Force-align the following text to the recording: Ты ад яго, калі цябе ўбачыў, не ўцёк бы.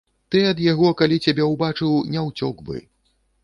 Ты 0.35 0.39
ад 0.51 0.61
яго, 0.71 0.93
калі 1.03 1.21
цябе 1.27 1.47
ўбачыў, 1.53 1.95
не 2.17 2.27
ўцёк 2.29 2.67
бы. 2.71 2.85